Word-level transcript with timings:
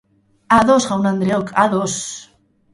Ados 0.59 0.87
jaun-andreok 0.87 1.53
ados! 1.67 2.01